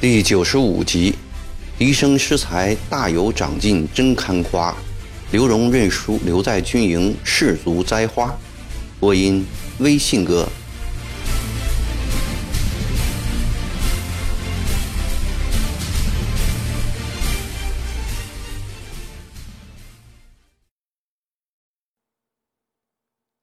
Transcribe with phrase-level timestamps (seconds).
[0.00, 1.14] 第九十五集，
[1.78, 4.74] 笛声失才大有长进真堪夸，
[5.30, 8.34] 刘荣认输留在军营士卒栽花。
[8.98, 9.44] 播音：
[9.78, 10.48] 微信哥。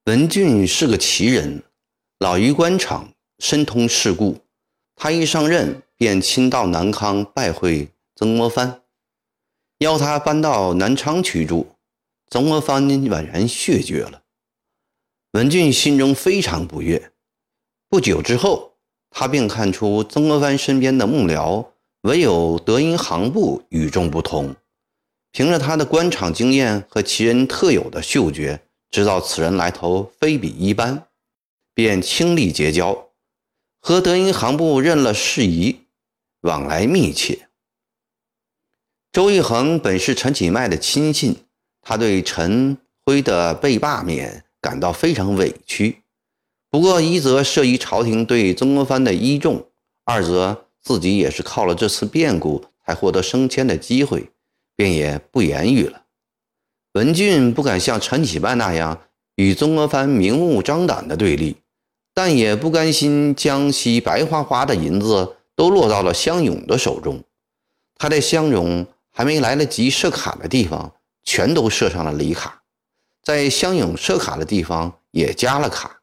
[0.07, 1.61] 文俊是个奇人，
[2.20, 4.38] 老于官场，深通世故。
[4.96, 5.83] 他一上任。
[5.97, 8.83] 便亲到南康拜会曾国藩，
[9.80, 11.71] 邀他搬到南昌去住。
[12.30, 14.21] 曾国藩宛然谢绝了。
[15.32, 17.11] 文俊心中非常不悦。
[17.89, 18.75] 不久之后，
[19.10, 21.66] 他便看出曾国藩身边的幕僚
[22.02, 24.55] 唯有德音行部与众不同。
[25.32, 31.07] 凭着他的官场经验和其人特有的嗅觉，知道此人来头非比一般，
[31.73, 33.09] 便倾力结交，
[33.79, 35.81] 和德音行部认了事宜。
[36.41, 37.49] 往来密切。
[39.11, 41.35] 周玉衡本是陈启迈的亲信，
[41.81, 46.03] 他对陈辉的被罢免感到非常委屈。
[46.69, 49.67] 不过一则慑于朝廷对曾国藩的倚重，
[50.05, 54.29] 二则自己也是靠了这次变故才获得升迁的机会，
[54.75, 56.03] 便也不言语了。
[56.98, 59.02] 文俊不敢像陈启迈那样
[59.36, 61.58] 与曾国藩明目张胆的对立，
[62.16, 65.36] 但也不甘心江西白花花的银子。
[65.56, 67.23] 都落到了湘勇的手中，
[67.95, 72.62] 他在湘勇还没来得及设卡的地方，全都设上了礼卡；
[73.23, 76.02] 在湘勇设卡的地方也加了卡，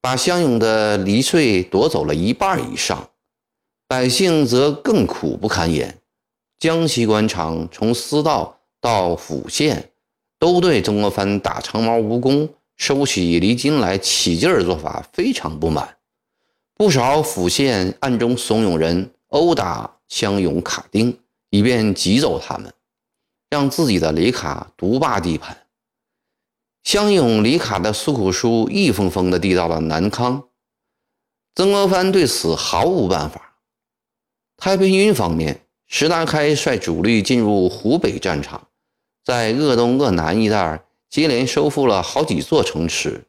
[0.00, 3.10] 把湘勇的离税夺走了一半以上。
[3.86, 5.98] 百姓则更苦不堪言。
[6.58, 9.89] 江西官场从司道到府县，
[10.40, 15.98] 都对曾国藩打长毛无功、收起离金来起劲儿做法非常不满。
[16.74, 22.72] 不少府县暗中怂恿人殴打乡勇卡丁，以便挤走他们，
[23.50, 25.54] 让自己的礼卡独霸地盘。
[26.84, 30.44] 乡勇礼卡的诉苦书一封封的递到了南康，
[31.54, 33.58] 曾国藩对此毫无办法。
[34.56, 38.68] 太平军方面，石达开率主力进入湖北战场，
[39.24, 43.24] 在鄂东、鄂南一带接连收复了好几座城池。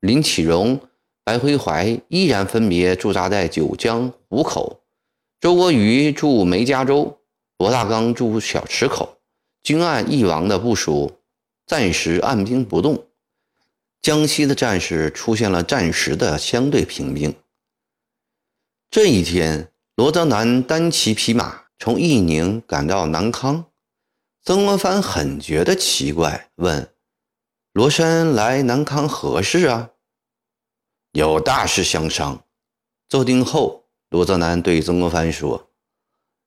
[0.00, 0.80] 林启荣。
[1.26, 4.82] 白辉怀依然分别驻扎在九江、湖口，
[5.40, 7.18] 周国瑜驻梅家洲，
[7.56, 9.16] 罗大刚驻小池口，
[9.62, 11.10] 均按翼王的部署，
[11.66, 13.06] 暂时按兵不动。
[14.02, 17.34] 江西的战事出现了暂时的相对平静。
[18.90, 23.64] 这一天，罗泽南单骑匹马从义宁赶到南康，
[24.44, 26.92] 曾国藩很觉得奇怪，问
[27.72, 29.92] ：“罗山来南康何事啊？”
[31.12, 32.44] 有大事相商。
[33.08, 35.70] 奏定后，罗泽南对曾国藩说：“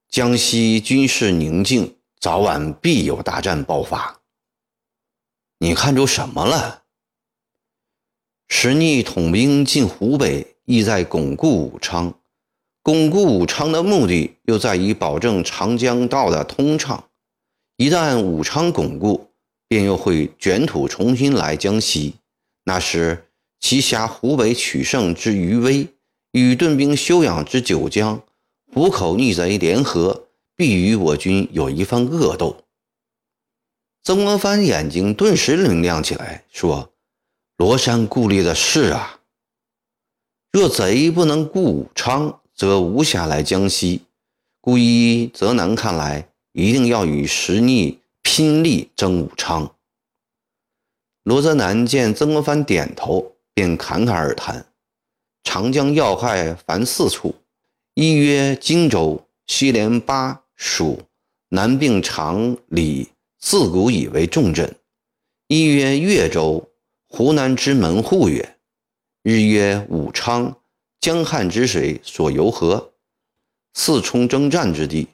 [0.09, 4.21] 江西军事宁静，早晚必有大战爆发。
[5.57, 6.83] 你看出什么了？
[8.47, 12.13] 时逆统兵进湖北，意在巩固武昌。
[12.83, 17.06] 巩固武昌的目的，又在于保证长江道的通畅。
[17.77, 19.29] 一旦武昌巩固，
[19.67, 22.15] 便又会卷土重新来江西。
[22.65, 23.23] 那时。”
[23.59, 25.87] 其辖湖北取胜之余威，
[26.31, 28.21] 与顿兵休养之九江、
[28.71, 32.63] 湖口逆贼联合，必与我军有一番恶斗。
[34.03, 36.93] 曾国藩眼睛顿时明亮起来，说
[37.57, 39.21] ：“罗山顾虑的是啊，
[40.51, 44.03] 若贼不能固武昌，则无暇来江西。
[44.61, 49.75] 故一则南看来，一定要与石逆拼力争武昌。”
[51.23, 53.33] 罗泽南见曾国藩点头。
[53.57, 54.67] 便侃侃而谈，
[55.43, 57.33] 长江要害凡四处：
[57.95, 61.01] 一曰荆州，西连巴蜀，
[61.49, 64.69] 南并长李，自古以为重镇；
[65.47, 66.69] 一曰越州，
[67.07, 68.45] 湖南之门户也；
[69.23, 70.55] 日曰武昌，
[70.99, 72.93] 江汉之水所游河，
[73.73, 75.07] 四冲征战之地，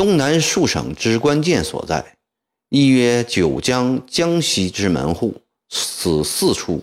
[0.00, 2.02] 东南数省之关键所在；
[2.70, 6.82] 一曰九江，江西之门户，此四处。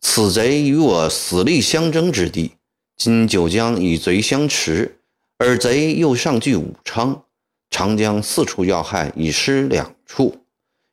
[0.00, 2.52] 此贼与我死力相争之地，
[2.96, 5.00] 今九江与贼相持，
[5.38, 7.24] 而贼又上据武昌，
[7.70, 10.44] 长江四处要害已失两处，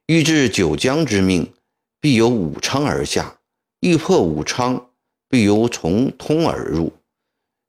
[0.07, 1.53] 欲治九江之命，
[2.01, 3.37] 必由武昌而下；
[3.81, 4.87] 欲破武昌，
[5.29, 6.91] 必由从通而入。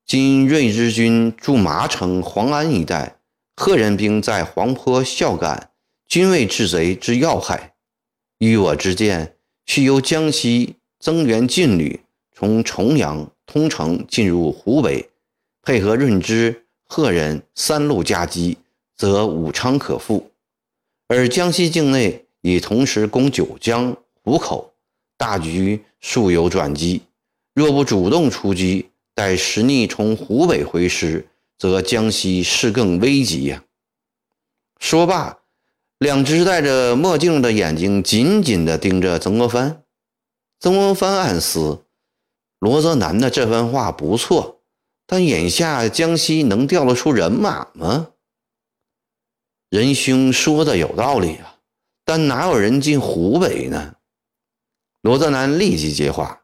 [0.07, 3.18] 今睿之军驻麻城、黄安一带，
[3.61, 5.71] 贺人兵在黄坡、孝感，
[6.07, 7.75] 均为治贼之要害。
[8.39, 9.35] 依我之见。
[9.67, 11.99] 需由江西增援劲旅，
[12.33, 15.11] 从重阳、通城进入湖北，
[15.61, 18.59] 配合润之、贺人三路夹击，
[18.97, 20.31] 则武昌可复。
[21.09, 24.73] 而江西境内已同时攻九江、湖口，
[25.17, 27.03] 大局数有转机。
[27.55, 31.27] 若不主动出击，待石逆从湖北回师，
[31.59, 33.65] 则江西事更危急呀！
[34.79, 35.41] 说罢，
[35.99, 39.83] 两只戴着墨镜的眼睛紧紧地盯着曾国藩。
[40.61, 41.85] 曾国藩暗思：
[42.61, 44.63] 罗泽南的这番话不错，
[45.05, 48.11] 但眼下江西能调得出人马吗？
[49.69, 51.57] 仁兄说的有道理啊，
[52.05, 53.97] 但哪有人进湖北呢？
[55.03, 56.43] 罗泽南立即接话：“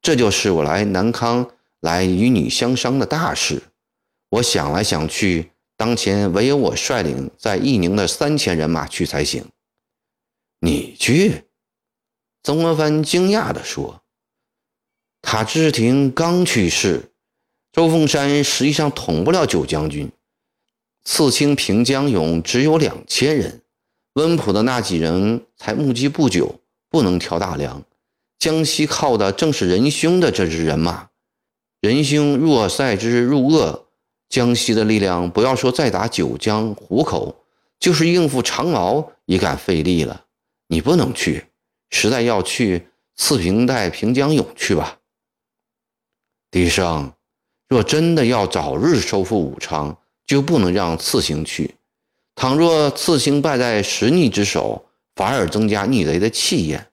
[0.00, 1.50] 这就是我来南康
[1.80, 3.62] 来与你相商的大事。
[4.34, 9.44] 我想来想去。”当前唯有我率领在义宁的三千人马去才行。
[10.60, 11.42] 你去？
[12.44, 14.00] 曾国藩惊讶地说
[15.20, 17.10] ：“他知廷刚去世，
[17.72, 20.08] 周凤山实际上统不了九将军。
[21.02, 23.62] 刺青平江勇只有两千人，
[24.12, 27.82] 温普的那几人才募集不久，不能挑大梁。
[28.38, 31.08] 江西靠的正是仁兄的这支人马。
[31.80, 33.80] 仁兄若塞之入鄂。”
[34.34, 37.36] 江西的力量，不要说再打九江、湖口，
[37.78, 40.24] 就是应付长毛也敢费力了。
[40.66, 41.44] 你不能去，
[41.90, 44.98] 实在要去，次平带平江勇去吧。
[46.50, 47.12] 笛生，
[47.68, 49.96] 若真的要早日收复武昌，
[50.26, 51.76] 就不能让次星去。
[52.34, 54.84] 倘若次星败在石逆之手，
[55.14, 56.84] 反而增加逆贼的气焰。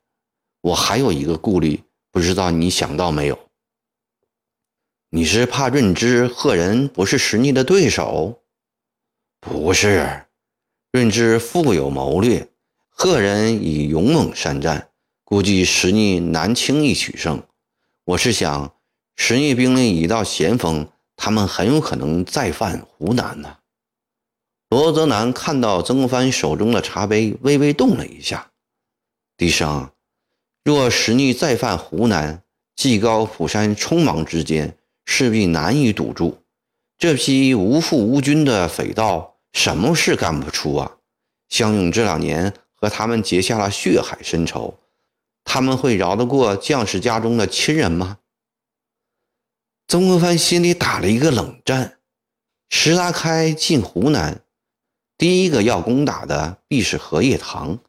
[0.62, 3.40] 我还有一个顾虑，不知道你想到没有？
[5.14, 8.44] 你是怕润之、贺人不是石逆的对手？
[9.42, 10.24] 不是，
[10.90, 12.48] 润之富有谋略，
[12.88, 14.88] 贺人以勇猛善战，
[15.26, 17.44] 估计石逆难轻易取胜。
[18.06, 18.74] 我是想，
[19.18, 20.88] 石逆兵力已到咸丰，
[21.18, 23.58] 他们很有可能再犯湖南呢。
[24.70, 28.50] 罗泽南看到曾国藩手中的茶杯，微微动了一下。
[29.36, 29.92] 低声，
[30.64, 32.42] 若石逆再犯湖南，
[32.78, 34.78] 冀高釜山匆忙之间。
[35.14, 36.42] 势必难以堵住
[36.98, 41.00] 这批无父无君的匪盗，什么事干不出啊？
[41.50, 44.80] 湘勇这两年和他们结下了血海深仇，
[45.44, 48.20] 他们会饶得过将士家中的亲人吗？
[49.90, 51.98] 曾国藩心里打了一个冷战。
[52.70, 54.46] 石达开进湖南，
[55.18, 57.80] 第一个要攻打的必是荷叶塘，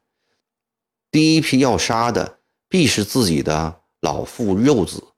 [1.12, 5.11] 第一批要杀的必是自己的老父幼子。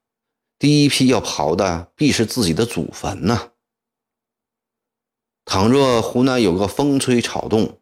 [0.58, 3.50] 第一批要刨的必是自己的祖坟呐！
[5.44, 7.78] 倘若湖南有个风吹草动，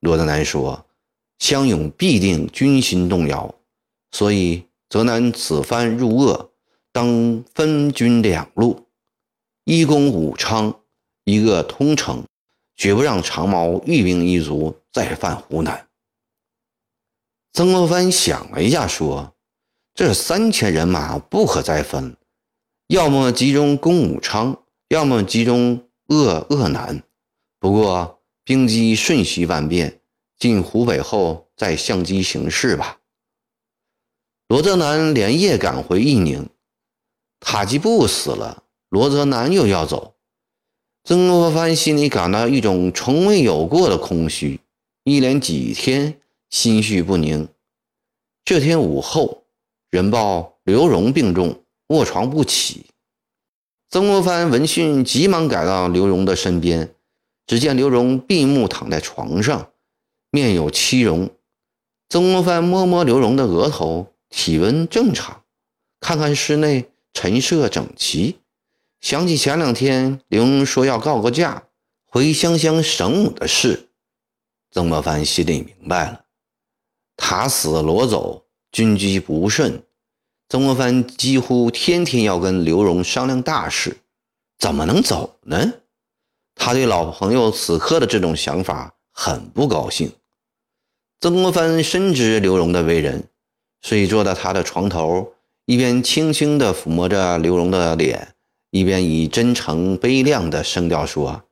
[0.00, 0.86] 罗德南说，
[1.38, 3.54] 湘勇必定军心动摇。
[4.12, 6.52] 所以泽南此番入鄂，
[6.92, 8.86] 当分军两路，
[9.64, 10.80] 一攻武昌，
[11.24, 12.24] 一个通城，
[12.76, 15.88] 绝不让长毛御兵一族再犯湖南。
[17.52, 19.34] 曾国藩想了一下，说
[19.94, 22.16] ：“这三千人马不可再分。”
[22.88, 27.02] 要么集中攻武昌，要么集中鄂鄂南。
[27.58, 30.00] 不过兵机瞬息万变，
[30.38, 32.98] 进湖北后再相机行事吧。
[34.48, 36.50] 罗泽南连夜赶回义宁，
[37.40, 40.16] 塔吉布死了，罗泽南又要走。
[41.04, 44.60] 曾国藩心里感到一种从未有过的空虚，
[45.04, 47.48] 一连几天心绪不宁。
[48.44, 49.41] 这天午后，
[49.92, 51.64] 人报刘荣病重。
[51.88, 52.86] 卧床不起，
[53.90, 56.94] 曾国藩闻讯，急忙赶到刘荣的身边。
[57.46, 59.72] 只见刘荣闭目躺在床上，
[60.30, 61.28] 面有戚容。
[62.08, 65.42] 曾国藩摸摸刘荣的额头，体温正常，
[66.00, 68.38] 看看室内陈设整齐，
[69.02, 71.64] 想起前两天刘荣说要告个假，
[72.06, 73.90] 回湘乡省母的事，
[74.70, 76.24] 曾国藩心里明白了：
[77.14, 78.41] 塔死罗走，
[78.72, 79.82] 军机不顺。
[80.48, 83.98] 曾国藩几乎天天要跟刘荣商量大事，
[84.58, 85.74] 怎么能走呢？
[86.54, 90.12] 他对老朋友此刻的这种想法很不高兴。
[91.20, 93.28] 曾国藩深知刘荣的为人，
[93.80, 95.32] 所以坐在他的床头，
[95.64, 98.34] 一边轻轻地抚摸着刘荣的脸，
[98.70, 101.44] 一边以真诚悲凉的声调说：“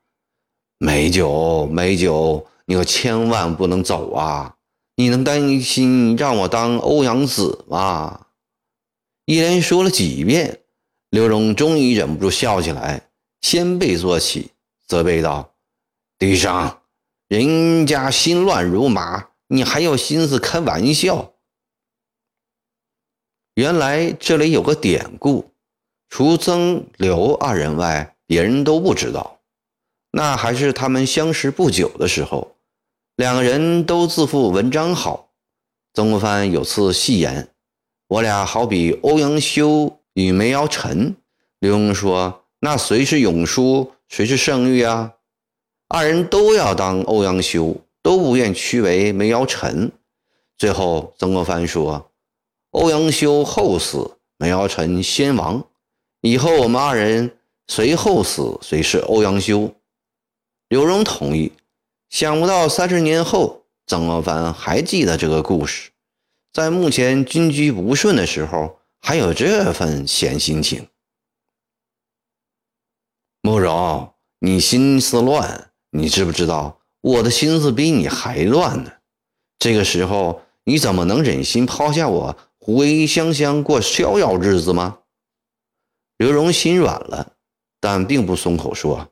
[0.76, 4.56] 美酒，美酒，你可千万不能走啊！
[5.00, 8.26] 你能担心让我当欧阳子吗？”
[9.24, 10.60] 一连说了几遍，
[11.08, 13.08] 刘荣终于忍不住笑起来，
[13.40, 14.50] 先背坐起，
[14.86, 15.54] 责备道
[16.18, 16.82] ：“狄商，
[17.28, 21.32] 人家心乱如麻，你还有心思开玩笑？”
[23.56, 25.52] 原来这里有个典故，
[26.10, 29.40] 除曾刘二人外，别人都不知道。
[30.12, 32.56] 那还是他们相识不久的时候，
[33.20, 35.28] 两人都自负文章好。
[35.92, 37.50] 曾国藩有次戏言
[38.08, 41.14] ：“我俩好比欧阳修与梅尧臣。”
[41.60, 45.12] 刘墉说：“那谁是永叔，谁是圣玉啊？”
[45.88, 49.92] 二人都要当欧阳修，都不愿屈为梅尧臣。
[50.56, 52.10] 最后，曾国藩说
[52.72, 55.62] ：“欧阳修后死，梅尧臣先亡。
[56.22, 57.36] 以后我们二人
[57.68, 59.70] 谁后死，谁是欧阳修。”
[60.70, 61.52] 刘荣同意。
[62.10, 65.92] 想不到三十年后，曾国藩还记得这个故事，
[66.52, 70.86] 在目前军机不顺的时候，还有这份闲心情。
[73.40, 78.92] 慕容，你心思乱，你知不知道我的心思比你还乱呢？
[79.58, 80.42] 这个时候。
[80.64, 84.98] 你怎么能忍心抛下我回湘乡过逍遥日子吗？
[86.18, 87.32] 刘荣心软了，
[87.80, 89.10] 但并不松口说：“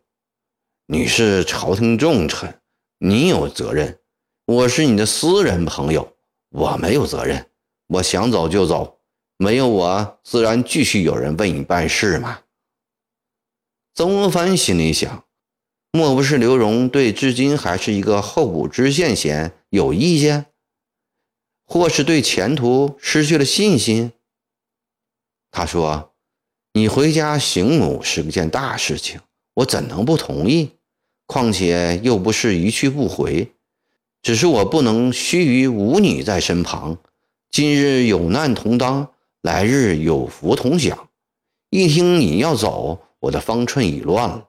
[0.86, 2.60] 你是朝廷重臣，
[2.98, 3.98] 你有责任；
[4.46, 6.16] 我是你的私人朋友，
[6.50, 7.48] 我没有责任。
[7.86, 8.98] 我想走就走，
[9.36, 12.40] 没有我，自然继续有人为你办事嘛。”
[13.94, 15.24] 曾国藩心里想：
[15.92, 20.46] 莫不是刘荣对至今还是一个候补知县衔有意见？
[21.64, 24.12] 或是对前途失去了信心。
[25.50, 26.14] 他说
[26.74, 29.20] ：“你回家行母是件大事情，
[29.54, 30.77] 我怎能不同意？
[31.28, 33.52] 况且又不是一去不回，
[34.22, 36.96] 只是我不能须臾无你在身旁。
[37.50, 39.10] 今日有难同当，
[39.42, 41.10] 来日有福同享。
[41.68, 44.48] 一听你要走，我的方寸已乱了，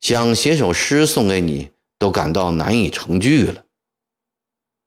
[0.00, 3.64] 想写首诗送给你，都感到难以成句了。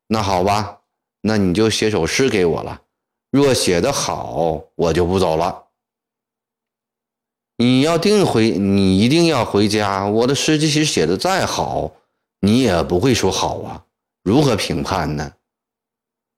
[0.07, 0.79] 那好吧。”
[1.25, 2.81] 那你就写首诗给我了，
[3.31, 5.62] 若写得好，我就不走了。
[7.63, 10.05] 你要定回，你一定要回家。
[10.05, 11.93] 我的诗即使写的再好，
[12.41, 13.85] 你也不会说好啊，
[14.21, 15.31] 如何评判呢？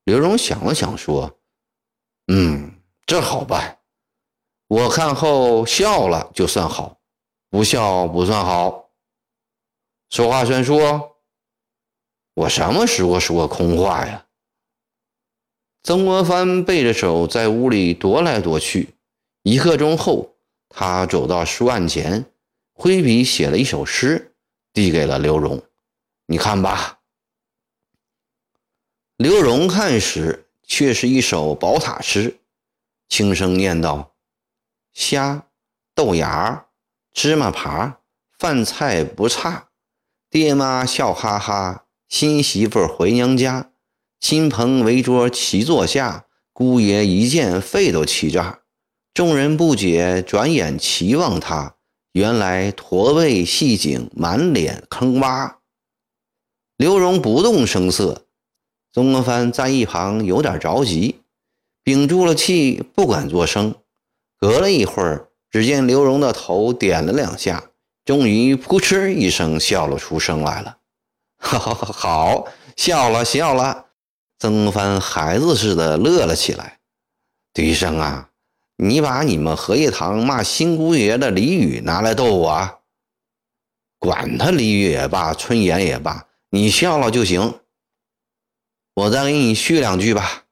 [0.03, 1.39] 刘荣想了想说
[2.31, 2.75] ：“嗯，
[3.07, 3.79] 这好办。
[4.67, 6.99] 我看后笑了就算好，
[7.49, 8.91] 不笑不算好。
[10.11, 10.79] 说话算数。
[12.35, 14.27] 我什么时候说过空话呀？”
[15.81, 18.93] 曾国藩背着手在屋里踱来踱去，
[19.41, 20.34] 一刻钟后，
[20.69, 22.25] 他走到书案前，
[22.73, 24.33] 挥笔写了一首诗，
[24.73, 25.63] 递给了刘荣
[26.27, 26.99] ：“你看吧。”
[29.17, 32.39] 刘荣看时，却是一首宝塔诗，
[33.07, 34.13] 轻声念道
[34.93, 35.47] ：“虾、
[35.93, 36.65] 豆芽、
[37.13, 37.95] 芝麻耙，
[38.37, 39.69] 饭菜不差。
[40.29, 43.71] 爹妈笑哈哈，新媳妇回娘家。”
[44.19, 48.61] 亲朋围桌齐坐下，姑爷一见肺都气炸。
[49.15, 51.75] 众人不解，转眼齐望他，
[52.11, 55.53] 原来驼背细颈，满脸坑洼。
[56.75, 58.25] 刘荣不动声色，
[58.91, 61.21] 曾国藩在一旁有点着急，
[61.85, 63.73] 屏住了气，不敢作声。
[64.37, 67.69] 隔了一会儿，只见刘荣的头点了两下，
[68.03, 70.77] 终于扑哧一声笑了出声来了。
[71.39, 73.85] 哈哈，好笑了，笑了。
[74.39, 76.79] 曾国藩孩子似的乐了起来。
[77.53, 78.29] 笛声啊，
[78.77, 82.81] 你把你们荷叶堂骂新姑爷的俚语拿来逗我，
[83.99, 87.59] 管他俚语也罢，春言也罢，你笑了就行。
[88.93, 90.43] 我再给你续两句吧。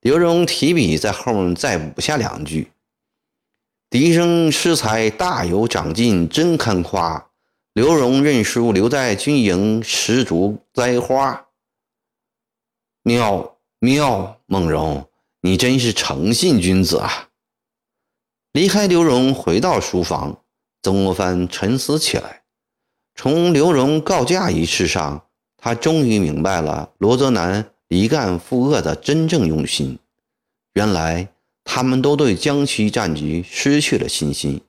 [0.00, 2.72] 刘荣提笔在后面再补下两句
[3.90, 7.30] ：“笛声诗才大有长进，真堪夸。
[7.72, 11.46] 刘荣认输留在军营，十足栽花。”
[13.02, 15.08] 妙妙，孟荣，
[15.40, 17.27] 你真是诚信君子啊！
[18.58, 20.42] 离开刘荣，回到书房，
[20.82, 22.42] 曾国藩沉思起来。
[23.14, 30.00] 从刘荣告假一事上，他终于明白了罗泽南离干赴鄂的真正用心。
[30.72, 31.28] 原来
[31.62, 34.60] 他们都对江西战局失去了信心。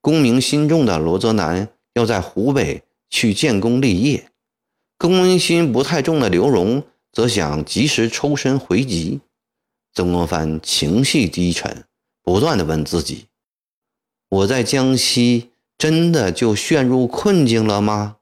[0.00, 4.30] 功名心重的罗泽南要在湖北去建功立业，
[4.98, 6.82] 功名心不太重的刘荣。
[7.12, 9.20] 则想及时抽身回籍。
[9.94, 11.84] 曾国藩情绪低沉，
[12.22, 13.26] 不断的问自己
[14.30, 18.16] ：“我在江西真的就陷入困境了吗？”